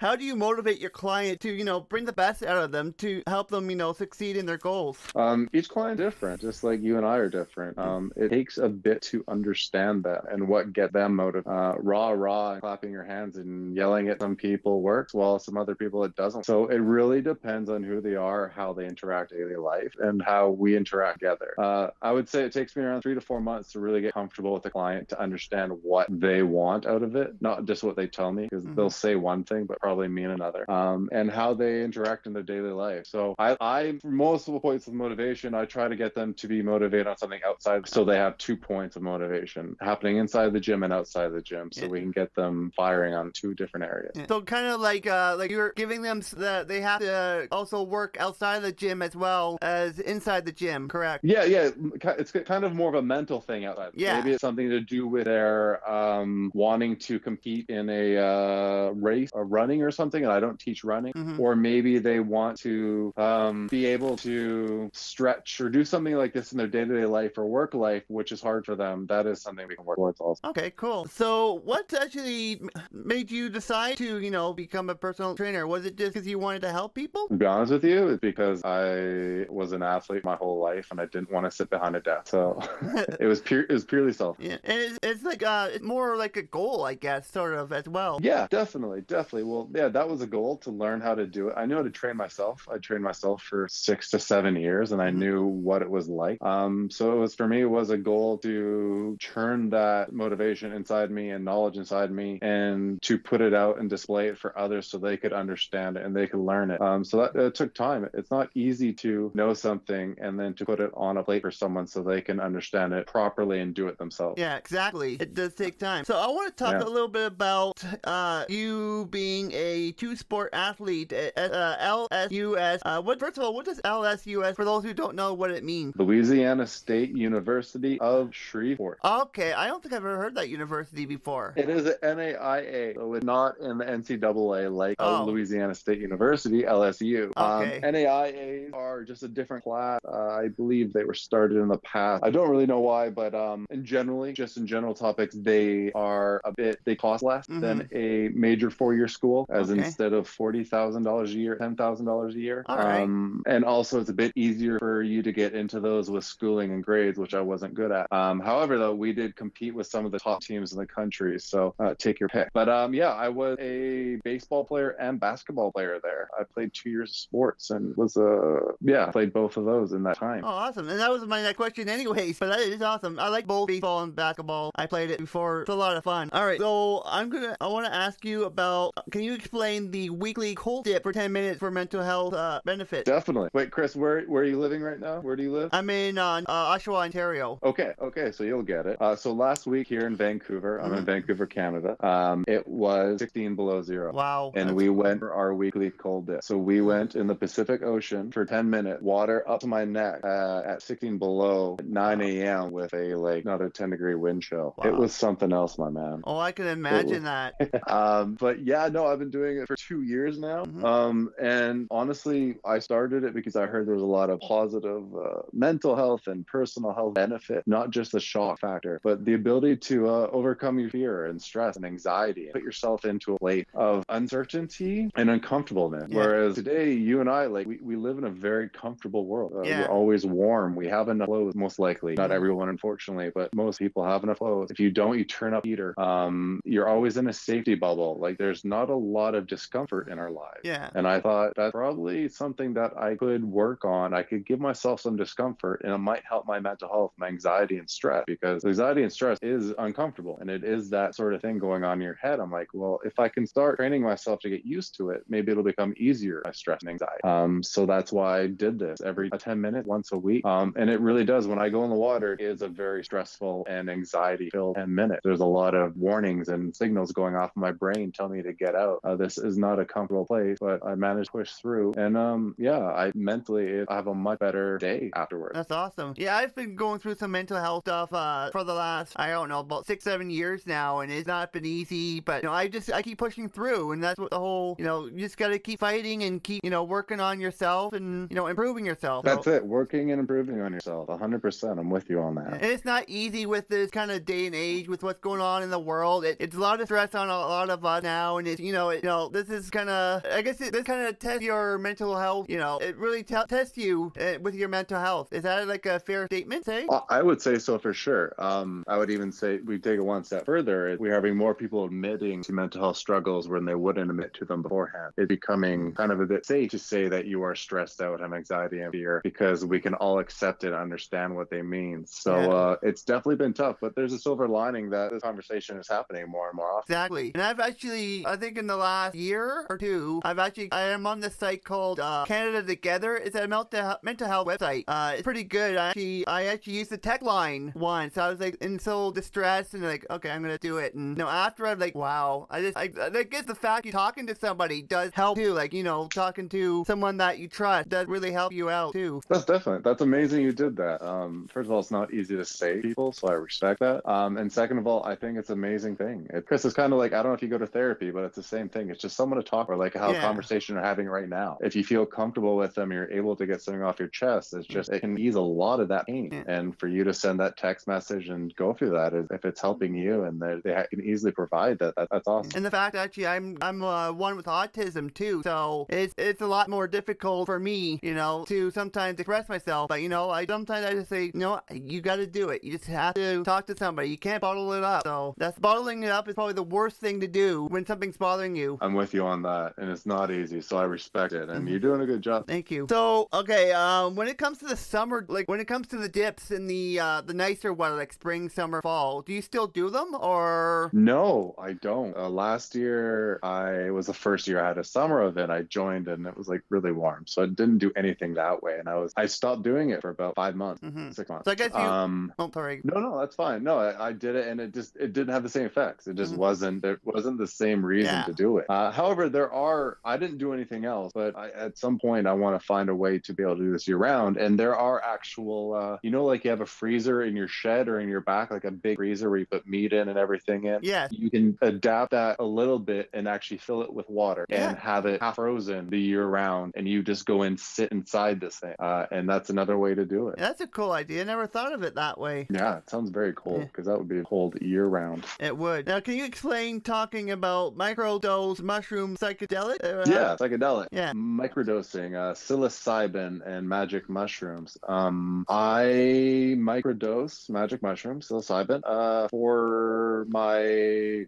how 0.00 0.16
do 0.16 0.24
you 0.24 0.36
motivate 0.36 0.80
your 0.80 0.90
client 0.90 1.40
to 1.40 1.50
you 1.50 1.64
know 1.64 1.80
bring 1.80 2.04
the 2.04 2.12
best 2.12 2.42
out 2.42 2.62
of 2.62 2.72
them 2.72 2.94
to 2.98 3.22
help 3.26 3.48
them 3.50 3.70
you 3.70 3.76
know 3.76 3.92
succeed 3.92 4.36
in 4.36 4.46
their 4.46 4.58
goals? 4.58 4.98
Um, 5.14 5.48
each 5.52 5.68
client 5.68 6.00
is 6.00 6.08
different, 6.08 6.40
just 6.40 6.64
like 6.64 6.80
you 6.82 6.96
and 6.96 7.06
I 7.06 7.16
are 7.16 7.28
different. 7.28 7.78
Um, 7.78 8.12
it 8.16 8.30
takes 8.30 8.58
a 8.58 8.68
bit 8.68 9.02
to 9.02 9.24
understand 9.28 10.04
that 10.04 10.24
and 10.30 10.48
what 10.48 10.72
get 10.72 10.92
them 10.92 11.16
motivated. 11.16 11.46
Uh, 11.46 11.74
raw, 11.78 12.10
raw, 12.10 12.58
clapping 12.60 12.90
your 12.90 13.04
hands 13.04 13.36
and 13.36 13.76
yelling 13.76 14.08
at 14.08 14.20
some 14.20 14.36
people 14.36 14.80
works, 14.80 15.12
while 15.12 15.38
some 15.38 15.56
other 15.56 15.74
people 15.74 16.04
it 16.04 16.16
doesn't. 16.18 16.44
So 16.44 16.66
it 16.66 16.78
really 16.78 17.22
depends 17.22 17.70
on 17.70 17.82
who 17.82 18.00
they 18.02 18.16
are, 18.16 18.48
how 18.48 18.72
they 18.74 18.86
interact 18.86 19.30
daily 19.30 19.56
life, 19.56 19.94
and 19.98 20.20
how 20.22 20.50
we 20.50 20.76
interact 20.76 21.20
together. 21.20 21.54
Uh, 21.56 21.88
I 22.02 22.12
would 22.12 22.28
say 22.28 22.42
it 22.42 22.52
takes 22.52 22.76
me 22.76 22.82
around 22.82 23.02
three 23.02 23.14
to 23.14 23.20
four 23.20 23.40
months 23.40 23.72
to 23.72 23.80
really 23.80 24.00
get 24.00 24.12
comfortable 24.12 24.52
with 24.52 24.64
the 24.64 24.70
client 24.70 25.08
to 25.10 25.20
understand 25.20 25.72
what 25.82 26.06
they 26.10 26.42
want 26.42 26.84
out 26.86 27.02
of 27.02 27.16
it, 27.16 27.32
not 27.40 27.64
just 27.64 27.82
what 27.84 27.96
they 27.96 28.06
tell 28.08 28.32
me, 28.32 28.48
because 28.50 28.64
Mhm. 28.64 28.74
they'll 28.74 28.90
say 28.90 29.14
one 29.14 29.44
thing 29.44 29.64
but 29.64 29.78
probably 29.80 30.08
mean 30.08 30.30
another, 30.30 30.68
um, 30.70 31.08
and 31.12 31.30
how 31.30 31.54
they 31.54 31.82
interact 31.82 32.26
in 32.26 32.32
their 32.32 32.42
daily 32.42 32.70
life. 32.72 33.06
So 33.06 33.34
I, 33.38 33.56
I, 33.60 33.98
for 34.02 34.10
most 34.10 34.48
of 34.48 34.54
the 34.54 34.60
points 34.60 34.88
of 34.88 34.94
motivation, 34.94 35.54
I 35.54 35.64
try 35.66 35.86
to 35.86 35.96
get 35.96 36.14
them 36.14 36.34
to 36.34 36.48
be 36.48 36.62
motivated 36.62 37.06
on 37.06 37.16
something 37.16 37.40
outside, 37.46 37.88
so 37.88 38.04
they 38.04 38.16
have 38.16 38.36
two 38.38 38.56
points 38.56 38.96
of 38.96 39.02
motivation 39.02 39.76
happening 39.80 40.16
inside 40.16 40.52
the 40.52 40.60
gym 40.60 40.82
and 40.82 40.92
outside 40.92 41.28
the 41.28 41.42
gym, 41.42 41.70
so 41.70 41.82
Yeah. 41.82 41.88
we 41.88 42.00
can 42.00 42.10
get 42.10 42.34
them 42.34 42.72
firing 42.74 43.14
on 43.14 43.30
two 43.32 43.54
different 43.54 43.86
areas. 43.86 44.12
Yeah. 44.16 44.26
So 44.26 44.42
kind 44.42 44.66
of 44.66 44.80
like 44.80 45.06
uh, 45.06 45.36
like 45.38 45.50
you're 45.50 45.72
giving 45.76 46.02
them 46.02 46.07
s- 46.18 46.30
that 46.30 46.66
they 46.66 46.80
have 46.80 47.00
to 47.00 47.46
also 47.52 47.82
work 47.82 48.16
outside 48.18 48.56
of 48.56 48.62
the 48.62 48.72
gym 48.72 49.02
as 49.02 49.14
well 49.14 49.58
as 49.62 49.98
inside 49.98 50.46
the 50.46 50.52
gym, 50.52 50.88
correct? 50.88 51.24
Yeah, 51.24 51.44
yeah, 51.44 51.70
it's 52.18 52.32
kind 52.32 52.64
of 52.64 52.74
more 52.74 52.88
of 52.88 52.94
a 52.94 53.02
mental 53.02 53.40
thing 53.40 53.66
outside. 53.66 53.90
Yeah. 53.94 54.16
Maybe 54.16 54.32
it's 54.32 54.40
something 54.40 54.70
to 54.70 54.80
do 54.80 55.06
with 55.06 55.26
their 55.26 55.88
um, 55.88 56.50
wanting 56.54 56.96
to 56.96 57.18
compete 57.20 57.66
in 57.68 57.88
a 57.90 58.16
uh, 58.16 58.90
race 58.92 59.30
or 59.32 59.44
running 59.44 59.82
or 59.82 59.90
something, 59.90 60.24
and 60.24 60.32
I 60.32 60.40
don't 60.40 60.58
teach 60.58 60.84
running. 60.84 61.12
Mhm. 61.12 61.38
Or 61.38 61.54
maybe 61.54 61.98
they 61.98 62.20
want 62.20 62.58
to 62.60 63.12
um, 63.16 63.66
be 63.68 63.84
able 63.86 64.16
to 64.18 64.90
stretch 64.94 65.60
or 65.60 65.68
do 65.68 65.84
something 65.84 66.14
like 66.14 66.32
this 66.32 66.52
in 66.52 66.58
their 66.58 66.66
day 66.66 66.84
to 66.84 66.94
day 67.00 67.06
life 67.06 67.36
or 67.36 67.46
work 67.46 67.74
life, 67.74 68.04
which 68.08 68.32
is 68.32 68.40
hard 68.40 68.64
for 68.64 68.74
them. 68.74 69.06
That 69.08 69.26
is 69.26 69.42
something 69.42 69.66
we 69.68 69.76
can 69.76 69.84
work 69.84 69.96
towards 69.96 70.20
also. 70.20 70.40
Okay, 70.48 70.70
cool. 70.76 71.06
So, 71.06 71.60
what 71.64 71.92
actually 71.92 72.60
made 72.92 73.30
you 73.30 73.48
decide 73.48 73.96
to, 73.98 74.18
you 74.20 74.30
know, 74.30 74.52
become 74.52 74.88
a 74.90 74.94
personal 74.94 75.34
trainer? 75.34 75.66
Was 75.66 75.84
it 75.84 75.96
just 75.98 76.14
because 76.14 76.26
you 76.26 76.38
wanted 76.38 76.62
to 76.62 76.72
help 76.72 76.94
people? 76.94 77.28
To 77.28 77.36
be 77.36 77.46
honest 77.46 77.72
with 77.72 77.84
you, 77.84 78.08
it's 78.08 78.20
because 78.20 78.62
I 78.64 79.46
was 79.50 79.72
an 79.72 79.82
athlete 79.82 80.24
my 80.24 80.36
whole 80.36 80.60
life 80.60 80.88
and 80.90 81.00
I 81.00 81.06
didn't 81.06 81.30
want 81.30 81.44
to 81.46 81.50
sit 81.50 81.68
behind 81.70 81.96
a 81.96 82.00
desk. 82.00 82.28
So 82.28 82.60
it 83.20 83.26
was 83.26 83.40
pure. 83.40 83.62
It 83.62 83.72
was 83.72 83.84
purely 83.84 84.12
self. 84.12 84.36
Yeah, 84.38 84.58
and 84.64 84.80
it's, 84.80 84.98
it's 85.02 85.22
like 85.24 85.42
uh, 85.42 85.68
it's 85.72 85.84
more 85.84 86.16
like 86.16 86.36
a 86.36 86.42
goal, 86.42 86.84
I 86.84 86.94
guess, 86.94 87.30
sort 87.30 87.54
of 87.54 87.72
as 87.72 87.88
well. 87.88 88.20
Yeah, 88.22 88.46
definitely, 88.50 89.02
definitely. 89.02 89.44
Well, 89.44 89.68
yeah, 89.74 89.88
that 89.88 90.08
was 90.08 90.22
a 90.22 90.26
goal 90.26 90.58
to 90.58 90.70
learn 90.70 91.00
how 91.00 91.14
to 91.14 91.26
do 91.26 91.48
it. 91.48 91.54
I 91.56 91.66
knew 91.66 91.76
how 91.76 91.82
to 91.82 91.90
train 91.90 92.16
myself. 92.16 92.66
I 92.72 92.78
trained 92.78 93.02
myself 93.04 93.42
for 93.42 93.68
six 93.70 94.10
to 94.10 94.18
seven 94.18 94.56
years, 94.56 94.92
and 94.92 95.02
I 95.02 95.10
Mhm. 95.10 95.16
knew 95.16 95.44
what 95.46 95.82
it 95.82 95.90
was 95.90 96.08
like. 96.08 96.42
Um, 96.42 96.90
so 96.90 97.12
it 97.12 97.18
was 97.18 97.34
for 97.34 97.46
me, 97.48 97.60
it 97.60 97.66
was 97.66 97.90
a 97.90 97.98
goal 97.98 98.38
to 98.38 99.16
churn 99.20 99.70
that 99.70 100.12
motivation 100.12 100.72
inside 100.72 101.10
me 101.10 101.30
and 101.30 101.44
knowledge 101.44 101.76
inside 101.76 102.10
me, 102.10 102.38
and 102.42 103.00
to 103.02 103.18
put 103.18 103.40
it 103.40 103.54
out 103.54 103.78
and 103.78 103.90
display 103.90 104.28
it 104.28 104.38
for 104.38 104.56
others 104.58 104.88
so 104.88 104.98
they 104.98 105.16
could 105.16 105.32
understand 105.32 105.87
it 105.96 106.04
and 106.04 106.14
they 106.14 106.26
could 106.26 106.40
learn 106.40 106.70
it. 106.70 106.80
Um, 106.80 107.04
so 107.04 107.18
that 107.18 107.34
it 107.36 107.54
took 107.54 107.74
time. 107.74 108.08
It's 108.14 108.30
not 108.30 108.50
easy 108.54 108.92
to 108.94 109.30
know 109.34 109.54
something 109.54 110.16
and 110.20 110.38
then 110.38 110.54
to 110.54 110.64
put 110.64 110.80
it 110.80 110.90
on 110.94 111.16
a 111.16 111.22
plate 111.22 111.42
for 111.42 111.50
someone 111.50 111.86
so 111.86 112.02
they 112.02 112.20
can 112.20 112.40
understand 112.40 112.92
it 112.92 113.06
properly 113.06 113.60
and 113.60 113.74
do 113.74 113.88
it 113.88 113.98
themselves. 113.98 114.38
Yeah, 114.38 114.56
exactly. 114.56 115.14
It 115.20 115.34
does 115.34 115.54
take 115.54 115.78
time. 115.78 116.04
So 116.04 116.16
I 116.18 116.26
want 116.28 116.56
to 116.56 116.64
talk 116.64 116.72
Yeah. 116.80 116.86
a 116.86 116.90
little 116.90 117.08
bit 117.08 117.26
about 117.26 117.82
uh, 118.04 118.44
you 118.48 119.06
being 119.10 119.52
a 119.52 119.92
two-sport 119.92 120.50
athlete 120.52 121.12
at 121.12 121.36
uh, 121.38 121.76
LSUS. 121.80 122.80
Uh, 122.84 123.00
what 123.02 123.18
first 123.20 123.38
of 123.38 123.44
all, 123.44 123.54
what 123.54 123.64
does 123.64 123.80
LSUS 123.84 124.54
for 124.56 124.64
those 124.64 124.82
who 124.84 124.92
don't 124.94 125.14
know 125.14 125.34
what 125.34 125.50
it 125.50 125.64
means? 125.64 125.94
Louisiana 125.96 126.66
State 126.66 127.16
University 127.16 127.98
of 128.00 128.34
Shreveport. 128.34 128.98
Okay, 129.04 129.52
I 129.52 129.66
don't 129.66 129.82
think 129.82 129.92
I've 129.94 129.98
ever 130.04 130.16
heard 130.16 130.34
that 130.36 130.48
university 130.48 131.06
before. 131.06 131.54
It 131.56 131.68
is 131.68 131.86
an 131.86 131.96
NAIA, 132.02 132.94
so 132.94 133.14
it's 133.14 133.24
not 133.24 133.58
in 133.58 133.78
the 133.78 133.84
NCAA 133.84 134.72
like 134.74 134.96
Oh. 134.98 135.24
Louisiana 135.24 135.74
State 135.78 135.98
University, 136.00 136.62
LSU. 136.62 137.30
Okay. 137.36 137.76
Um, 137.76 137.82
NAIAs 137.94 138.74
are 138.74 139.04
just 139.04 139.22
a 139.22 139.28
different 139.28 139.64
class. 139.64 140.00
Uh, 140.06 140.28
I 140.28 140.48
believe 140.48 140.92
they 140.92 141.04
were 141.04 141.14
started 141.14 141.58
in 141.58 141.68
the 141.68 141.78
past. 141.78 142.24
I 142.24 142.30
don't 142.30 142.50
really 142.50 142.66
know 142.66 142.80
why, 142.80 143.10
but 143.10 143.34
um, 143.34 143.66
in 143.70 143.84
generally, 143.84 144.32
just 144.32 144.56
in 144.56 144.66
general 144.66 144.94
topics, 144.94 145.34
they 145.34 145.92
are 145.94 146.40
a 146.44 146.52
bit, 146.52 146.78
they 146.84 146.96
cost 146.96 147.22
less 147.22 147.46
than 147.46 147.88
a 147.92 148.28
major 148.34 148.70
four-year 148.70 149.08
school, 149.08 149.46
as 149.50 149.68
Mm-hmm. 149.68 149.78
Okay. 149.78 149.86
instead 149.86 150.12
of 150.14 150.26
$40,000 150.28 151.24
a 151.24 151.28
year, 151.30 151.56
$10,000 151.56 152.34
a 152.34 152.38
year. 152.38 152.64
All 152.66 152.76
right. 152.78 153.02
Um, 153.02 153.42
and 153.46 153.64
also, 153.64 154.00
it's 154.00 154.08
a 154.10 154.14
bit 154.14 154.32
easier 154.34 154.78
for 154.78 155.02
you 155.02 155.22
to 155.22 155.32
get 155.32 155.54
into 155.54 155.78
those 155.80 156.10
with 156.10 156.24
schooling 156.24 156.72
and 156.72 156.82
grades, 156.82 157.18
which 157.18 157.34
I 157.34 157.40
wasn't 157.40 157.74
good 157.74 157.92
at. 157.92 158.10
Um, 158.12 158.40
however, 158.40 158.78
though, 158.78 158.94
we 158.94 159.12
did 159.12 159.36
compete 159.36 159.74
with 159.74 159.86
some 159.86 160.06
of 160.06 160.12
the 160.12 160.18
top 160.18 160.42
teams 160.42 160.72
in 160.72 160.78
the 160.78 160.86
country, 160.86 161.38
so 161.38 161.74
uh, 161.78 161.94
take 161.98 162.18
your 162.18 162.28
pick. 162.30 162.48
But 162.54 162.68
um, 162.68 162.94
yeah, 162.94 163.10
I 163.12 163.28
was 163.28 163.56
a 163.60 164.16
baseball 164.24 164.64
player 164.64 164.90
and 164.98 165.20
basketball 165.20 165.67
player 165.72 165.98
there. 166.02 166.28
I 166.38 166.44
played 166.44 166.72
two 166.74 166.90
years 166.90 167.10
of 167.10 167.16
sports 167.16 167.70
and 167.70 167.96
was 167.96 168.16
a 168.16 168.60
yeah, 168.80 169.06
played 169.10 169.32
both 169.32 169.56
of 169.56 169.64
those 169.64 169.92
in 169.92 170.02
that 170.04 170.16
time. 170.16 170.42
Oh, 170.44 170.48
awesome. 170.48 170.88
And 170.88 170.98
that 171.00 171.10
was 171.10 171.24
my 171.26 171.42
next 171.42 171.56
question 171.56 171.88
anyways, 171.88 172.38
but 172.38 172.48
that 172.48 172.60
is 172.60 172.82
awesome. 172.82 173.18
I 173.18 173.28
like 173.28 173.46
both 173.46 173.68
baseball 173.68 174.02
and 174.02 174.14
basketball. 174.14 174.70
I 174.74 174.86
played 174.86 175.10
it 175.10 175.18
before. 175.18 175.62
It's 175.62 175.70
a 175.70 175.74
lot 175.74 175.96
of 175.96 176.04
fun. 176.04 176.30
All 176.32 176.46
right, 176.46 176.58
so 176.58 177.02
I'm 177.06 177.28
going 177.30 177.42
to, 177.44 177.56
I 177.60 177.66
want 177.66 177.86
to 177.86 177.94
ask 177.94 178.24
you 178.24 178.44
about, 178.44 178.92
can 179.10 179.22
you 179.22 179.34
explain 179.34 179.90
the 179.90 180.10
weekly 180.10 180.54
cold 180.54 180.84
dip 180.84 181.02
for 181.02 181.12
10 181.12 181.32
minutes 181.32 181.58
for 181.58 181.70
mental 181.70 182.02
health 182.02 182.34
uh, 182.34 182.60
benefit? 182.64 183.04
Definitely. 183.04 183.50
Wait, 183.52 183.70
Chris, 183.70 183.94
where 183.96 184.22
where 184.22 184.42
are 184.42 184.46
you 184.46 184.58
living 184.58 184.82
right 184.82 184.98
now? 185.00 185.20
Where 185.20 185.36
do 185.36 185.42
you 185.42 185.52
live? 185.52 185.70
I'm 185.72 185.88
in 185.90 186.18
uh, 186.18 186.42
uh, 186.46 186.76
Oshawa, 186.76 187.04
Ontario. 187.04 187.58
Okay, 187.62 187.92
okay, 188.00 188.32
so 188.32 188.44
you'll 188.44 188.62
get 188.62 188.86
it. 188.86 189.00
Uh, 189.00 189.16
so 189.16 189.32
last 189.32 189.66
week 189.66 189.86
here 189.88 190.06
in 190.06 190.16
Vancouver, 190.16 190.80
I'm 190.80 190.92
in 190.94 191.02
Mhm. 191.02 191.06
Vancouver, 191.06 191.46
Canada. 191.46 191.96
Um, 192.06 192.44
it 192.46 192.66
was 192.66 193.18
16 193.18 193.54
below 193.54 193.82
zero. 193.82 194.12
Wow. 194.12 194.52
And 194.54 194.68
That's- 194.70 194.74
we 194.74 194.88
went 194.88 195.20
for 195.20 195.32
our 195.48 195.54
weekly 195.54 195.90
cold 195.90 196.26
dip. 196.26 196.44
So 196.44 196.58
we 196.58 196.82
went 196.82 197.14
in 197.14 197.26
the 197.26 197.34
Pacific 197.34 197.82
Ocean 197.82 198.30
for 198.30 198.44
10 198.44 198.68
minutes, 198.68 199.00
water 199.00 199.48
up 199.48 199.60
to 199.60 199.66
my 199.66 199.84
neck 199.86 200.20
uh, 200.22 200.62
at 200.64 200.82
16 200.82 201.16
below 201.18 201.76
at 201.78 201.86
9 201.86 202.20
a.m. 202.20 202.70
with 202.70 202.92
a 202.92 203.14
like 203.14 203.44
another 203.44 203.70
10 203.70 203.90
degree 203.90 204.14
wind 204.14 204.42
chill. 204.42 204.74
It 204.84 204.94
was 204.94 205.14
something 205.14 205.52
else, 205.52 205.78
my 205.78 205.88
man. 205.88 206.20
Oh, 206.24 206.38
I 206.38 206.52
can 206.52 206.66
imagine 206.66 207.24
that. 207.24 207.54
um, 207.88 208.36
but 208.38 208.64
yeah, 208.64 208.88
no, 208.88 209.06
I've 209.06 209.18
been 209.18 209.30
doing 209.30 209.56
it 209.58 209.66
for 209.66 209.76
two 209.76 210.02
years 210.02 210.38
now. 210.38 210.64
Mhm. 210.66 210.84
Um, 210.84 211.30
and 211.40 211.86
honestly, 211.90 212.56
I 212.64 212.80
started 212.80 213.24
it 213.24 213.32
because 213.32 213.56
I 213.56 213.66
heard 213.66 213.86
there 213.86 213.94
was 213.94 214.02
a 214.02 214.06
lot 214.06 214.28
of 214.28 214.40
positive 214.40 215.04
uh, 215.16 215.42
mental 215.52 215.96
health 215.96 216.26
and 216.26 216.46
personal 216.46 216.92
health 216.92 217.14
benefit, 217.14 217.62
not 217.66 217.90
just 217.90 218.12
the 218.12 218.20
shock 218.20 218.60
factor, 218.60 219.00
but 219.02 219.24
the 219.24 219.32
ability 219.32 219.76
to 219.76 220.08
uh, 220.08 220.28
overcome 220.30 220.78
your 220.78 220.90
fear 220.90 221.24
and 221.24 221.40
stress 221.40 221.76
and 221.76 221.86
anxiety 221.86 222.44
and 222.44 222.52
put 222.52 222.62
yourself 222.62 223.06
into 223.06 223.34
a 223.34 223.38
place 223.38 223.64
of 223.72 224.04
uncertainty 224.10 225.08
and 225.16 225.30
uncomfortableness. 225.38 226.10
Yeah. 226.10 226.18
Whereas 226.18 226.54
today, 226.54 226.92
you 226.92 227.20
and 227.20 227.30
I, 227.30 227.46
like, 227.46 227.66
we, 227.66 227.78
we 227.82 227.96
live 227.96 228.18
in 228.18 228.24
a 228.24 228.30
very 228.30 228.68
comfortable 228.68 229.24
world. 229.26 229.52
Uh, 229.54 229.62
Yeah. 229.62 229.82
We're 229.82 229.88
always 229.88 230.24
warm. 230.26 230.74
We 230.74 230.88
have 230.88 231.08
enough 231.08 231.26
clothes, 231.26 231.54
most 231.54 231.78
likely. 231.78 232.14
Not 232.14 232.30
everyone, 232.30 232.68
unfortunately, 232.68 233.30
but 233.34 233.54
most 233.54 233.78
people 233.78 234.04
have 234.04 234.22
enough 234.22 234.38
clothes. 234.38 234.70
If 234.70 234.80
you 234.80 234.90
don't, 234.90 235.18
you 235.18 235.24
turn 235.24 235.54
up 235.54 235.64
heater. 235.64 235.98
Um, 236.00 236.60
you're 236.64 236.88
always 236.88 237.16
in 237.16 237.28
a 237.28 237.32
safety 237.32 237.74
bubble. 237.74 238.18
Like, 238.20 238.38
there's 238.38 238.64
not 238.64 238.90
a 238.90 238.96
lot 238.96 239.34
of 239.34 239.46
discomfort 239.46 240.08
in 240.08 240.18
our 240.18 240.30
lives. 240.30 240.60
Yeah. 240.64 240.90
And 240.94 241.06
I 241.06 241.20
thought 241.20 241.52
that's 241.56 241.72
probably 241.72 242.28
something 242.28 242.74
that 242.74 242.96
I 242.96 243.14
could 243.14 243.44
work 243.44 243.84
on. 243.84 244.14
I 244.14 244.22
could 244.22 244.46
give 244.46 244.60
myself 244.60 245.00
some 245.00 245.16
discomfort 245.16 245.82
and 245.84 245.92
it 245.92 245.98
might 245.98 246.22
help 246.28 246.46
my 246.46 246.60
mental 246.60 246.88
health, 246.88 247.12
my 247.16 247.28
anxiety 247.28 247.78
and 247.78 247.88
stress 247.88 248.24
because 248.26 248.64
anxiety 248.64 249.02
and 249.02 249.12
stress 249.12 249.38
is 249.42 249.72
uncomfortable 249.78 250.38
and 250.40 250.50
it 250.50 250.64
is 250.64 250.90
that 250.90 251.14
sort 251.14 251.34
of 251.34 251.42
thing 251.42 251.58
going 251.58 251.84
on 251.84 251.98
in 251.98 252.02
your 252.02 252.18
head. 252.20 252.40
I'm 252.40 252.50
like, 252.50 252.68
well, 252.72 253.00
if 253.04 253.18
I 253.18 253.28
can 253.28 253.46
start 253.46 253.76
training 253.76 254.02
myself 254.02 254.40
to 254.40 254.48
get 254.50 254.64
used 254.64 254.96
to 254.96 255.10
it, 255.10 255.24
maybe 255.28 255.52
it'll 255.52 255.64
become 255.64 255.94
easier, 255.96 256.42
my 256.44 256.52
stress 256.52 256.80
and 256.82 256.90
anxiety. 256.90 257.22
Um, 257.24 257.62
so 257.62 257.86
that's 257.86 258.12
why 258.12 258.40
I 258.40 258.46
did 258.46 258.78
this 258.78 259.00
every 259.00 259.30
10 259.30 259.60
minutes 259.60 259.86
once 259.86 260.12
a 260.12 260.18
week. 260.18 260.44
Um, 260.44 260.72
and 260.76 260.90
it 260.90 261.00
really 261.00 261.24
does. 261.24 261.46
When 261.46 261.58
I 261.58 261.68
go 261.68 261.84
in 261.84 261.90
the 261.90 261.96
water, 261.96 262.34
it 262.34 262.40
is 262.40 262.62
a 262.62 262.68
very 262.68 263.04
stressful 263.04 263.66
and 263.68 263.90
anxiety 263.90 264.50
filled 264.50 264.76
10 264.76 264.94
minutes. 264.94 265.20
There's 265.24 265.40
a 265.40 265.44
lot 265.46 265.74
of 265.74 265.96
warnings 265.96 266.48
and 266.48 266.74
signals 266.74 267.12
going 267.12 267.34
off 267.34 267.52
in 267.56 267.62
my 267.62 267.72
brain 267.72 268.12
telling 268.12 268.36
me 268.36 268.42
to 268.42 268.52
get 268.52 268.74
out. 268.74 269.00
Uh, 269.04 269.16
this 269.16 269.38
is 269.38 269.56
not 269.56 269.78
a 269.78 269.84
comfortable 269.84 270.26
place, 270.26 270.58
but 270.60 270.84
I 270.84 270.94
managed 270.94 271.28
to 271.28 271.38
push 271.38 271.52
through. 271.52 271.94
And 271.96 272.16
um, 272.16 272.54
yeah, 272.58 272.78
I 272.78 273.12
mentally 273.14 273.84
I 273.88 273.94
have 273.94 274.06
a 274.06 274.14
much 274.14 274.38
better 274.38 274.78
day 274.78 275.10
afterwards. 275.14 275.54
That's 275.54 275.70
awesome. 275.70 276.14
Yeah, 276.16 276.36
I've 276.36 276.54
been 276.54 276.76
going 276.76 277.00
through 277.00 277.16
some 277.16 277.30
mental 277.30 277.58
health 277.58 277.84
stuff 277.84 278.12
uh, 278.12 278.50
for 278.50 278.64
the 278.64 278.74
last, 278.74 279.12
I 279.16 279.30
don't 279.30 279.48
know, 279.48 279.60
about 279.60 279.86
six, 279.86 280.04
seven 280.04 280.30
years 280.30 280.66
now, 280.66 281.00
and 281.00 281.10
it's 281.10 281.26
not 281.26 281.52
been 281.52 281.64
easy. 281.64 282.20
But 282.20 282.42
you 282.42 282.48
know, 282.48 282.54
I 282.54 282.68
just 282.68 282.92
I 282.92 283.02
keep 283.02 283.18
pushing 283.18 283.48
through, 283.48 283.92
and 283.92 284.02
that's 284.02 284.18
what 284.18 284.30
the 284.30 284.38
whole, 284.38 284.76
you 284.78 284.84
know, 284.84 285.08
you 285.18 285.24
just 285.24 285.36
got 285.36 285.48
to 285.48 285.58
keep 285.58 285.80
fighting 285.80 286.22
and 286.22 286.42
keep, 286.44 286.62
you 286.62 286.70
know, 286.70 286.84
working 286.84 287.18
on 287.18 287.40
yourself 287.40 287.92
and, 287.92 288.30
you 288.30 288.36
know, 288.36 288.46
improving 288.46 288.86
yourself. 288.86 289.24
That's 289.24 289.46
so, 289.46 289.52
it. 289.52 289.66
Working 289.66 290.12
and 290.12 290.20
improving 290.20 290.60
on 290.60 290.72
yourself. 290.72 291.08
100%. 291.08 291.78
I'm 291.78 291.90
with 291.90 292.08
you 292.08 292.20
on 292.20 292.36
that. 292.36 292.54
And 292.54 292.62
it's 292.62 292.84
not 292.84 293.04
easy 293.08 293.44
with 293.44 293.68
this 293.68 293.90
kind 293.90 294.12
of 294.12 294.24
day 294.24 294.46
and 294.46 294.54
age 294.54 294.88
with 294.88 295.02
what's 295.02 295.18
going 295.18 295.40
on 295.40 295.64
in 295.64 295.70
the 295.70 295.78
world. 295.78 296.24
It, 296.24 296.36
it's 296.38 296.54
a 296.54 296.60
lot 296.60 296.80
of 296.80 296.86
stress 296.86 297.16
on 297.16 297.28
a 297.28 297.32
lot 297.32 297.68
of 297.68 297.84
us 297.84 298.04
now. 298.04 298.36
And 298.36 298.46
it's, 298.46 298.60
you 298.60 298.72
know, 298.72 298.90
it, 298.90 299.02
you 299.02 299.08
know, 299.08 299.28
this 299.28 299.50
is 299.50 299.70
kind 299.70 299.90
of, 299.90 300.24
I 300.30 300.40
guess 300.40 300.60
it, 300.60 300.72
this 300.72 300.84
kind 300.84 301.04
of 301.04 301.18
tests 301.18 301.42
your 301.42 301.78
mental 301.78 302.16
health. 302.16 302.48
You 302.48 302.58
know, 302.58 302.78
it 302.78 302.96
really 302.96 303.24
te- 303.24 303.46
tests 303.48 303.76
you 303.76 304.12
uh, 304.20 304.34
with 304.40 304.54
your 304.54 304.68
mental 304.68 305.00
health. 305.00 305.32
Is 305.32 305.42
that 305.42 305.66
like 305.66 305.86
a 305.86 305.98
fair 305.98 306.26
statement, 306.26 306.64
say? 306.64 306.86
I 307.08 307.22
would 307.22 307.42
say 307.42 307.58
so 307.58 307.76
for 307.76 307.92
sure. 307.92 308.34
Um, 308.38 308.84
I 308.86 308.96
would 308.96 309.10
even 309.10 309.32
say 309.32 309.58
we 309.58 309.80
take 309.80 309.98
it 309.98 310.02
one 310.02 310.22
step 310.22 310.46
further. 310.46 310.96
We're 311.00 311.12
having 311.12 311.36
more 311.36 311.56
people 311.56 311.84
admitting 311.84 312.44
to 312.44 312.52
mental 312.52 312.80
health 312.80 312.96
struggles 312.98 313.48
when 313.48 313.64
they 313.64 313.74
wouldn't 313.74 314.08
admit 314.08 314.34
to 314.34 314.44
them 314.44 314.62
beforehand. 314.62 315.07
It's 315.16 315.28
becoming 315.28 315.92
kind 315.94 316.12
of 316.12 316.20
a 316.20 316.26
bit 316.26 316.46
safe 316.46 316.70
to 316.70 316.78
say 316.78 317.08
that 317.08 317.26
you 317.26 317.42
are 317.42 317.54
stressed 317.54 318.00
out, 318.00 318.20
have 318.20 318.32
anxiety 318.32 318.80
and 318.80 318.92
fear 318.92 319.20
because 319.24 319.64
we 319.64 319.80
can 319.80 319.94
all 319.94 320.18
accept 320.18 320.64
it 320.64 320.68
and 320.68 320.76
understand 320.76 321.34
what 321.34 321.50
they 321.50 321.62
mean. 321.62 322.04
So 322.06 322.36
Yeah. 322.36 322.48
uh, 322.48 322.76
it's 322.82 323.02
definitely 323.02 323.36
been 323.36 323.54
tough, 323.54 323.76
but 323.80 323.94
there's 323.94 324.12
a 324.12 324.18
silver 324.18 324.48
lining 324.48 324.90
that 324.90 325.10
this 325.12 325.22
conversation 325.22 325.78
is 325.78 325.88
happening 325.88 326.28
more 326.28 326.48
and 326.48 326.56
more 326.56 326.70
often. 326.70 326.92
Exactly. 326.92 327.30
And 327.34 327.42
I've 327.42 327.60
actually, 327.60 328.26
I 328.26 328.36
think 328.36 328.58
in 328.58 328.66
the 328.66 328.76
last 328.76 329.14
year 329.14 329.66
or 329.68 329.78
two, 329.78 330.20
I've 330.24 330.38
actually, 330.38 330.72
I 330.72 330.82
am 330.88 331.06
on 331.06 331.20
this 331.20 331.36
site 331.36 331.64
called 331.64 332.00
uh, 332.00 332.24
Canada 332.26 332.62
Together. 332.62 333.16
It's 333.16 333.36
a 333.36 333.46
mental, 333.46 333.96
mental 334.02 334.26
health 334.26 334.46
website. 334.46 334.84
Uh, 334.88 335.12
it's 335.14 335.22
pretty 335.22 335.44
good. 335.44 335.76
I 335.76 335.88
actually, 335.88 336.26
I 336.26 336.44
actually 336.46 336.74
used 336.74 336.90
the 336.90 336.98
tech 336.98 337.22
line 337.22 337.72
once. 337.74 338.18
I 338.18 338.28
was 338.28 338.40
like 338.40 338.56
in 338.60 338.78
so 338.78 339.12
distressed 339.12 339.74
and 339.74 339.82
like, 339.82 340.04
okay, 340.10 340.30
I'm 340.30 340.42
gonna 340.42 340.58
do 340.58 340.78
it. 340.78 340.94
And 340.94 341.16
you 341.16 341.24
know, 341.24 341.28
after 341.30 341.66
I'm 341.66 341.78
like, 341.78 341.94
wow, 341.94 342.46
I 342.50 342.60
just, 342.60 342.76
I, 342.76 342.90
I 343.00 343.22
guess 343.22 343.44
the 343.44 343.54
fact 343.54 343.84
you're 343.84 343.92
talking 343.92 344.26
to 344.26 344.34
somebody 344.34 344.82
does 344.82 344.97
help 345.14 345.36
too. 345.36 345.52
Like, 345.52 345.72
you 345.72 345.82
know, 345.82 346.08
talking 346.08 346.48
to 346.50 346.84
someone 346.86 347.16
that 347.18 347.38
you 347.38 347.48
trust 347.48 347.88
does 347.88 348.06
really 348.06 348.32
help 348.32 348.52
you 348.52 348.70
out 348.70 348.92
too. 348.92 349.20
That's 349.28 349.44
definitely 349.44 349.82
that's 349.82 350.02
amazing 350.02 350.42
you 350.42 350.52
did 350.52 350.76
that. 350.76 351.02
Um, 351.02 351.48
first 351.52 351.66
of 351.66 351.72
all, 351.72 351.80
it's 351.80 351.90
not 351.90 352.12
easy 352.12 352.36
to 352.36 352.44
say 352.44 352.80
people, 352.80 353.12
so 353.12 353.28
I 353.28 353.32
respect 353.32 353.80
that. 353.80 354.08
Um, 354.08 354.36
and 354.36 354.52
second 354.52 354.78
of 354.78 354.86
all, 354.86 355.04
I 355.04 355.14
think 355.14 355.38
it's 355.38 355.50
an 355.50 355.58
amazing 355.58 355.96
thing. 355.96 356.26
It, 356.30 356.46
Chris, 356.46 356.64
it's 356.64 356.74
kind 356.74 356.92
of 356.92 356.98
like 356.98 357.12
I 357.12 357.22
don't 357.22 357.32
know 357.32 357.34
if 357.34 357.42
you 357.42 357.48
go 357.48 357.58
to 357.58 357.66
therapy, 357.66 358.10
but 358.10 358.24
it's 358.24 358.36
the 358.36 358.42
same 358.42 358.68
thing. 358.68 358.90
It's 358.90 359.00
just 359.00 359.16
someone 359.16 359.38
to 359.42 359.48
talk 359.48 359.68
or 359.68 359.76
like 359.76 359.94
how 359.94 360.12
Yeah. 360.12 360.18
a 360.18 360.20
conversation 360.20 360.74
you're 360.74 360.84
having 360.84 361.06
right 361.06 361.28
now. 361.28 361.58
If 361.60 361.76
you 361.76 361.84
feel 361.84 362.06
comfortable 362.06 362.56
with 362.56 362.74
them, 362.74 362.92
you're 362.92 363.10
able 363.10 363.36
to 363.36 363.46
get 363.46 363.62
something 363.62 363.82
off 363.82 363.98
your 363.98 364.08
chest. 364.08 364.54
It's 364.54 364.66
just 364.66 364.90
it 364.90 365.00
can 365.00 365.18
ease 365.18 365.34
a 365.34 365.40
lot 365.40 365.80
of 365.80 365.88
that 365.88 366.06
pain. 366.06 366.30
Yeah. 366.32 366.42
And 366.46 366.78
for 366.78 366.88
you 366.88 367.04
to 367.04 367.14
send 367.14 367.40
that 367.40 367.56
text 367.56 367.86
message 367.86 368.28
and 368.28 368.54
go 368.56 368.72
through 368.72 368.90
that, 368.90 369.14
is 369.14 369.26
if 369.30 369.44
it's 369.44 369.60
helping 369.60 369.94
you 369.94 370.24
and 370.24 370.40
they, 370.40 370.60
they 370.64 370.86
can 370.90 371.02
easily 371.04 371.32
provide 371.32 371.78
that, 371.80 371.94
that 371.96 372.08
that's 372.10 372.26
awesome. 372.26 372.52
And 372.54 372.64
the 372.64 372.70
fact 372.70 372.94
actually 372.94 373.26
I'm 373.26 373.58
I'm 373.60 373.82
uh, 373.82 374.12
one 374.12 374.36
with 374.36 374.46
autism 374.46 374.87
too, 374.94 375.42
so 375.44 375.86
it's 375.88 376.14
it's 376.16 376.40
a 376.40 376.46
lot 376.46 376.68
more 376.68 376.86
difficult 376.86 377.46
for 377.46 377.58
me, 377.58 378.00
you 378.02 378.14
know, 378.14 378.44
to 378.48 378.70
sometimes 378.70 379.18
express 379.18 379.48
myself. 379.48 379.88
But 379.88 380.02
you 380.02 380.08
know, 380.08 380.30
I 380.30 380.46
sometimes 380.46 380.86
I 380.86 380.92
just 380.92 381.08
say, 381.08 381.24
you 381.26 381.32
know, 381.34 381.60
you 381.70 382.00
got 382.00 382.16
to 382.16 382.26
do 382.26 382.50
it. 382.50 382.64
You 382.64 382.72
just 382.72 382.86
have 382.86 383.14
to 383.14 383.44
talk 383.44 383.66
to 383.66 383.76
somebody. 383.76 384.08
You 384.08 384.18
can't 384.18 384.40
bottle 384.40 384.72
it 384.72 384.84
up. 384.84 385.02
So 385.04 385.34
that's 385.36 385.58
bottling 385.58 386.02
it 386.02 386.10
up 386.10 386.28
is 386.28 386.34
probably 386.34 386.54
the 386.54 386.62
worst 386.62 386.96
thing 386.96 387.20
to 387.20 387.28
do 387.28 387.66
when 387.70 387.86
something's 387.86 388.16
bothering 388.16 388.56
you. 388.56 388.78
I'm 388.80 388.94
with 388.94 389.14
you 389.14 389.24
on 389.24 389.42
that, 389.42 389.74
and 389.78 389.90
it's 389.90 390.06
not 390.06 390.30
easy, 390.30 390.60
so 390.60 390.76
I 390.78 390.84
respect 390.84 391.32
it, 391.32 391.48
and 391.48 391.68
you're 391.68 391.78
doing 391.78 392.00
a 392.00 392.06
good 392.06 392.22
job. 392.22 392.46
Thank 392.46 392.70
you. 392.70 392.86
So, 392.88 393.28
okay, 393.32 393.72
um, 393.72 394.14
when 394.16 394.28
it 394.28 394.38
comes 394.38 394.58
to 394.58 394.66
the 394.66 394.76
summer, 394.76 395.24
like 395.28 395.48
when 395.48 395.60
it 395.60 395.66
comes 395.66 395.88
to 395.88 395.96
the 395.96 396.08
dips 396.08 396.50
in 396.50 396.66
the 396.66 397.00
uh, 397.00 397.20
the 397.22 397.34
nicer 397.34 397.72
weather, 397.72 397.96
like 397.96 398.12
spring, 398.12 398.48
summer, 398.48 398.82
fall, 398.82 399.22
do 399.22 399.32
you 399.32 399.42
still 399.42 399.66
do 399.66 399.90
them 399.90 400.14
or? 400.14 400.90
No, 400.92 401.54
I 401.58 401.74
don't. 401.74 402.16
Uh, 402.16 402.28
last 402.28 402.74
year, 402.74 403.38
I 403.42 403.90
was 403.90 404.06
the 404.06 404.14
first 404.14 404.48
year 404.48 404.60
I 404.62 404.68
had 404.68 404.77
a 404.78 404.84
summer 404.84 405.24
event. 405.24 405.50
I 405.50 405.62
joined 405.62 406.08
and 406.08 406.26
it 406.26 406.36
was 406.36 406.48
like 406.48 406.62
really 406.70 406.92
warm, 406.92 407.26
so 407.26 407.42
I 407.42 407.46
didn't 407.46 407.78
do 407.78 407.92
anything 407.96 408.34
that 408.34 408.62
way. 408.62 408.78
And 408.78 408.88
I 408.88 408.96
was 408.96 409.12
I 409.16 409.26
stopped 409.26 409.62
doing 409.62 409.90
it 409.90 410.00
for 410.00 410.10
about 410.10 410.34
five 410.34 410.56
months, 410.56 410.82
Mhm. 410.82 411.14
six 411.14 411.28
months. 411.28 411.44
So 411.44 411.52
I 411.52 411.54
guess 411.54 411.72
you- 411.72 411.80
Um, 411.80 412.32
Oh, 412.38 412.50
sorry. 412.52 412.80
no, 412.84 413.00
no, 413.00 413.18
that's 413.20 413.34
fine. 413.34 413.62
No, 413.64 413.78
I, 413.78 414.08
I 414.08 414.12
did 414.12 414.36
it, 414.36 414.48
and 414.48 414.60
it 414.60 414.72
just 414.74 414.96
it 414.96 415.12
didn't 415.12 415.32
have 415.32 415.42
the 415.42 415.48
same 415.48 415.66
effects. 415.66 416.06
It 416.06 416.16
just 416.16 416.34
Mhm. 416.34 416.38
wasn't. 416.38 416.82
There 416.82 416.98
wasn't 417.04 417.38
the 417.38 417.46
same 417.46 417.84
reason 417.84 418.14
Yeah. 418.14 418.24
to 418.24 418.32
do 418.32 418.58
it. 418.58 418.66
Uh, 418.68 418.90
however, 418.90 419.28
there 419.28 419.52
are. 419.52 419.98
I 420.04 420.16
didn't 420.16 420.38
do 420.38 420.52
anything 420.52 420.84
else, 420.84 421.12
but 421.12 421.36
I, 421.36 421.50
at 421.50 421.78
some 421.78 421.98
point, 421.98 422.26
I 422.26 422.32
want 422.34 422.58
to 422.60 422.64
find 422.66 422.88
a 422.88 422.94
way 422.94 423.18
to 423.20 423.32
be 423.32 423.42
able 423.42 423.56
to 423.56 423.62
do 423.62 423.72
this 423.72 423.88
year 423.88 423.96
round. 423.96 424.36
And 424.36 424.58
there 424.58 424.76
are 424.76 425.02
actual, 425.02 425.74
uh, 425.74 425.98
you 426.02 426.10
know, 426.10 426.24
like 426.24 426.44
you 426.44 426.50
have 426.50 426.60
a 426.60 426.66
freezer 426.66 427.22
in 427.22 427.36
your 427.36 427.48
shed 427.48 427.88
or 427.88 428.00
in 428.00 428.08
your 428.08 428.20
back, 428.20 428.50
like 428.50 428.64
a 428.64 428.70
big 428.70 428.96
freezer 428.96 429.28
where 429.30 429.38
you 429.38 429.46
put 429.46 429.66
meat 429.66 429.92
in 429.92 430.08
and 430.08 430.18
everything 430.18 430.64
in. 430.64 430.80
Yeah. 430.82 431.08
You 431.10 431.30
can 431.30 431.58
adapt 431.62 432.12
that 432.12 432.36
a 432.38 432.44
little 432.44 432.78
bit 432.78 433.10
and 433.12 433.28
actually 433.28 433.58
fill 433.58 433.82
it 433.82 433.92
with 433.92 434.08
water 434.08 434.46
Yeah. 434.58 434.68
and 434.70 434.78
have 434.78 435.06
it 435.06 435.20
half 435.22 435.36
frozen 435.36 435.88
the 435.90 435.98
year 435.98 436.24
round, 436.26 436.72
and 436.76 436.88
you 436.88 437.02
just 437.02 437.26
go 437.26 437.42
and 437.42 437.58
sit 437.58 437.90
inside 437.92 438.40
this 438.40 438.56
thing. 438.56 438.74
Uh, 438.78 439.06
and 439.10 439.28
that's 439.28 439.50
another 439.50 439.78
way 439.78 439.94
to 439.94 440.04
do 440.04 440.28
it. 440.28 440.36
That's 440.38 440.60
a 440.60 440.66
cool 440.66 440.92
idea. 440.92 441.22
I 441.22 441.24
never 441.24 441.46
thought 441.46 441.72
of 441.72 441.82
it 441.82 441.94
that 441.96 442.18
way. 442.18 442.46
Yeah, 442.50 442.78
it 442.78 442.90
sounds 442.90 443.10
very 443.10 443.32
cool 443.36 443.58
Yeah. 443.58 443.64
because 443.64 443.86
that 443.86 443.96
would 443.98 444.08
be 444.08 444.22
cold 444.24 444.60
year 444.60 444.86
round. 444.86 445.24
It 445.40 445.56
would. 445.56 445.86
Now, 445.86 446.00
can 446.00 446.14
you 446.16 446.24
explain 446.24 446.80
talking 446.80 447.30
about 447.30 447.76
microdose 447.76 448.60
mushroom 448.60 449.16
psychedelic? 449.16 449.84
Uh, 449.84 450.04
Yeah, 450.06 450.36
psychedelic. 450.38 450.88
Yeah. 450.90 451.12
Microdosing, 451.12 452.14
uh, 452.14 452.34
psilocybin, 452.34 453.46
and 453.46 453.68
magic 453.68 454.08
mushrooms. 454.08 454.76
Um, 454.88 455.44
I 455.48 456.56
microdose 456.58 457.48
magic 457.50 457.82
mushrooms, 457.82 458.28
psilocybin, 458.28 458.80
uh, 458.84 459.28
for 459.28 460.26
my 460.28 460.62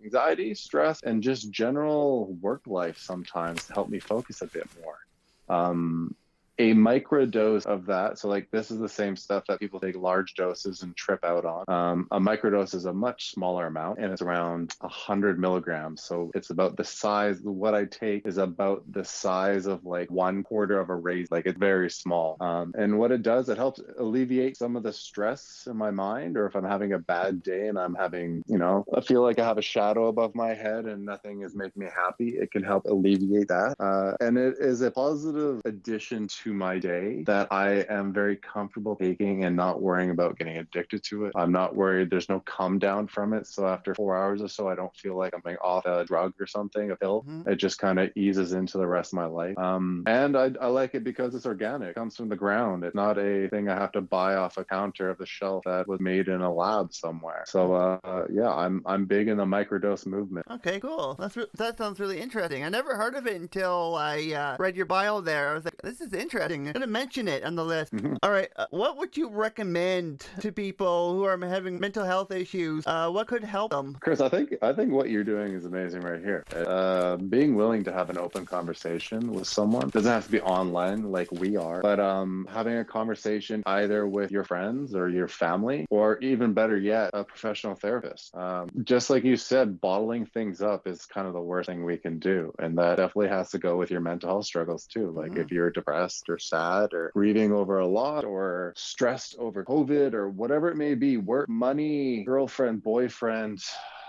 anxiety, 0.05 0.55
stress, 0.55 1.03
and 1.03 1.23
just 1.23 1.51
general 1.51 2.33
work 2.41 2.63
life 2.67 2.99
sometimes 2.99 3.20
to 3.57 3.73
help 3.73 3.89
me 3.89 3.99
focus 3.99 4.43
a 4.43 4.47
bit 4.47 4.69
more. 4.81 4.99
Um, 5.49 6.15
a 6.61 6.75
microdose 6.75 7.65
of 7.65 7.87
that, 7.87 8.19
so 8.19 8.29
like 8.29 8.51
this 8.51 8.71
is 8.71 8.79
the 8.79 8.89
same 8.89 9.17
stuff 9.17 9.45
that 9.49 9.59
people 9.59 9.81
take 9.81 9.97
large 9.97 10.35
doses 10.35 10.83
and 10.83 10.95
trip 10.95 11.25
out 11.25 11.47
on. 11.47 11.65
Um, 11.69 12.07
a 12.11 12.21
microdose 12.21 12.75
is 12.75 12.85
a 12.85 12.93
much 12.93 13.31
smaller 13.31 13.67
amount, 13.67 13.99
and 13.99 14.13
it's 14.13 14.21
around 14.21 14.75
100 14.81 15.39
milligrams. 15.39 16.03
So 16.03 16.31
it's 16.35 16.51
about 16.51 16.77
the 16.77 16.85
size. 16.85 17.41
What 17.43 17.75
I 17.75 17.87
take 17.87 18.27
is 18.27 18.37
about 18.37 18.85
the 18.93 19.07
size 19.07 19.65
of 19.65 19.87
like 19.87 20.11
one 20.11 20.43
quarter 20.43 20.79
of 20.79 20.91
a 20.91 20.95
raisin. 20.95 21.29
Like 21.31 21.47
it's 21.47 21.59
very 21.59 21.91
small. 21.91 22.37
Um, 22.41 22.75
and 22.77 22.99
what 22.99 23.11
it 23.11 23.23
does, 23.23 23.49
it 23.49 23.57
helps 23.57 23.81
alleviate 23.99 24.59
some 24.59 24.77
of 24.77 24.83
the 24.83 24.93
stress 24.93 25.67
in 25.67 25.79
my 25.79 25.91
mind, 25.91 26.37
or 26.37 26.45
if 26.45 26.55
I'm 26.55 26.65
having 26.65 26.93
a 26.93 26.99
bad 26.99 27.43
day 27.43 27.69
and 27.69 27.79
I'm 27.79 27.95
having, 27.95 28.43
you 28.47 28.59
know, 28.59 28.85
I 28.95 29.01
feel 29.01 29.23
like 29.23 29.39
I 29.39 29.47
have 29.47 29.57
a 29.57 29.63
shadow 29.63 30.09
above 30.09 30.35
my 30.35 30.53
head 30.53 30.85
and 30.85 31.07
nothing 31.07 31.41
is 31.41 31.55
making 31.55 31.81
me 31.81 31.89
happy. 31.95 32.37
It 32.37 32.51
can 32.51 32.63
help 32.63 32.85
alleviate 32.85 33.49
that. 33.49 33.77
Uh, 33.81 34.15
and 34.21 34.37
it 34.37 34.57
is 34.59 34.83
a 34.83 34.91
positive 34.91 35.63
addition 35.65 36.29
to 36.29 36.50
my 36.53 36.79
day 36.79 37.23
that 37.25 37.49
I 37.51 37.87
am 37.89 38.13
very 38.13 38.37
comfortable 38.37 38.97
taking 38.97 39.45
and 39.45 39.57
not 39.57 39.81
worrying 39.81 40.11
about 40.11 40.39
getting 40.39 40.59
addicted 40.59 41.03
to 41.05 41.27
it. 41.27 41.33
I'm 41.35 41.53
not 41.53 41.75
worried. 41.77 42.11
There's 42.11 42.29
no 42.29 42.41
come 42.41 42.79
down 42.79 43.07
from 43.09 43.33
it. 43.33 43.47
So 43.47 43.67
after 43.67 43.95
four 43.95 44.17
hours 44.17 44.43
or 44.43 44.49
so, 44.49 44.69
I 44.69 44.75
don't 44.75 44.95
feel 44.97 45.17
like 45.17 45.35
I'm 45.35 45.43
being 45.45 45.57
off 45.63 45.87
a 45.87 46.05
drug 46.05 46.35
or 46.41 46.47
something, 46.47 46.91
a 46.91 46.97
pill. 46.97 47.25
Mhm. 47.29 47.47
It 47.49 47.57
just 47.57 47.79
kind 47.79 47.99
of 47.99 48.11
eases 48.17 48.53
into 48.53 48.79
the 48.79 48.87
rest 48.87 49.13
of 49.13 49.17
my 49.17 49.27
life. 49.27 49.59
Um, 49.59 50.05
and 50.07 50.37
I, 50.37 50.51
I 50.61 50.67
like 50.69 50.95
it 50.95 51.05
because 51.05 51.35
it's 51.35 51.47
organic. 51.47 51.91
It 51.91 51.95
comes 51.95 52.17
from 52.17 52.29
the 52.29 52.37
ground. 52.37 52.85
It's 52.85 52.95
not 52.95 53.19
a 53.19 53.49
thing 53.49 53.69
I 53.69 53.75
have 53.75 53.93
to 53.93 54.01
buy 54.01 54.35
off 54.37 54.57
a 54.57 54.65
counter 54.65 55.11
of 55.11 55.19
the 55.19 55.27
shelf 55.27 55.65
that 55.65 55.87
was 55.87 56.01
made 56.01 56.29
in 56.29 56.41
a 56.41 56.53
lab 56.53 56.93
somewhere. 56.93 57.45
So 57.47 57.75
uh, 57.75 58.27
yeah, 58.33 58.51
I'm 58.53 58.83
I'm 58.87 59.07
big 59.07 59.29
in 59.29 59.37
the 59.37 59.45
microdose 59.45 60.07
movement. 60.07 60.47
Okay, 60.51 60.81
cool. 60.81 61.15
That's 61.15 61.37
re- 61.37 61.47
that 61.57 61.79
sounds 61.79 62.01
really 62.01 62.21
interesting. 62.21 62.65
I 62.65 62.69
never 62.69 62.97
heard 62.97 63.15
of 63.15 63.27
it 63.27 63.41
until 63.41 63.95
I 63.97 64.33
uh, 64.33 64.57
read 64.59 64.77
your 64.77 64.87
bio 64.87 65.21
there. 65.21 65.51
I 65.51 65.55
was 65.55 65.65
like, 65.65 65.81
this 65.83 66.01
is 66.01 66.13
interesting. 66.13 66.40
I'm 66.41 66.73
gonna 66.73 66.87
mention 66.87 67.29
it 67.29 67.45
on 67.45 67.55
the 67.55 67.65
list. 67.65 67.93
Mhm. 67.93 68.17
All 68.23 68.31
right, 68.31 68.49
uh, 68.57 68.67
what 68.71 68.97
would 68.99 69.17
you 69.17 69.29
recommend 69.29 70.27
to 70.41 70.53
people 70.53 71.15
who 71.15 71.25
are 71.25 71.39
having 71.39 71.79
mental 71.79 72.05
health 72.05 72.31
issues? 72.31 72.87
Uh, 72.87 73.11
what 73.11 73.27
could 73.27 73.45
help 73.45 73.71
them? 73.71 73.97
Chris, 74.01 74.21
I 74.21 74.29
think 74.29 74.55
I 74.63 74.73
think 74.73 74.93
what 74.93 75.11
you're 75.11 75.25
doing 75.25 75.53
is 75.53 75.65
amazing 75.65 76.03
right 76.03 76.21
here. 76.23 76.45
Uh, 76.55 77.17
being 77.17 77.55
willing 77.57 77.85
to 77.85 77.93
have 77.93 78.11
an 78.11 78.19
open 78.19 78.47
conversation 78.47 79.33
with 79.33 79.47
someone 79.47 79.91
doesn't 79.91 80.11
have 80.11 80.25
to 80.25 80.31
be 80.31 80.41
online 80.41 81.11
like 81.11 81.31
we 81.33 81.57
are, 81.57 81.81
but 81.83 82.01
um, 82.01 82.47
having 82.51 82.77
a 82.79 82.85
conversation 82.85 83.63
either 83.67 84.07
with 84.07 84.31
your 84.31 84.45
friends 84.45 84.95
or 84.95 85.09
your 85.09 85.29
family, 85.29 85.87
or 85.91 86.19
even 86.19 86.55
better 86.55 86.77
yet, 86.77 87.11
a 87.13 87.25
professional 87.25 87.75
therapist. 87.75 88.35
Um, 88.35 88.69
just 88.85 89.11
like 89.11 89.25
you 89.25 89.37
said, 89.37 89.81
bottling 89.81 90.27
things 90.27 90.63
up 90.63 90.87
is 90.87 91.05
kind 91.07 91.27
of 91.27 91.33
the 91.33 91.41
worst 91.41 91.69
thing 91.69 91.85
we 91.85 91.97
can 91.97 92.19
do, 92.19 92.53
and 92.59 92.79
that 92.79 92.97
definitely 92.97 93.29
has 93.29 93.51
to 93.51 93.59
go 93.59 93.77
with 93.77 93.91
your 93.91 94.01
mental 94.01 94.29
health 94.29 94.47
struggles 94.47 94.87
too. 94.87 95.11
Like 95.11 95.33
Mhm. 95.33 95.45
if 95.45 95.51
you're 95.53 95.71
depressed 95.71 96.29
or 96.31 96.39
sad 96.39 96.95
or 96.95 97.11
grieving 97.13 97.53
over 97.53 97.79
a 97.79 97.87
lot 97.87 98.25
or 98.25 98.73
stressed 98.77 99.37
over 99.39 99.65
COVID 99.65 100.15
or 100.15 100.31
whatever 100.31 100.71
it 100.71 100.77
may 100.77 100.95
be, 100.95 101.17
work, 101.17 101.49
money, 101.49 102.25
girlfriend, 102.25 102.83
boyfriend 102.83 103.61